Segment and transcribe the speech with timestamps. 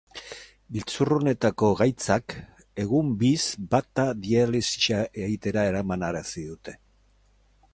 [0.75, 2.35] Giltzurrunetako gaitzak,
[2.83, 3.41] egun biz
[3.75, 6.75] bat dialisia egitera eramanarazi dute.